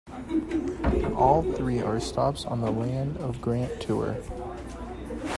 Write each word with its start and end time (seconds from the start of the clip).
All 1.15 1.43
three 1.43 1.79
are 1.79 1.99
stops 1.99 2.43
on 2.45 2.61
the 2.61 2.71
Land 2.71 3.17
of 3.17 3.39
Grant 3.39 3.79
tour. 3.79 4.17